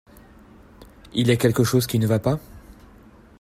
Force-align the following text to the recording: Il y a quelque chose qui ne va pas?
Il 1.13 1.27
y 1.27 1.31
a 1.31 1.35
quelque 1.35 1.63
chose 1.63 1.85
qui 1.85 1.99
ne 1.99 2.07
va 2.07 2.17
pas? 2.17 2.39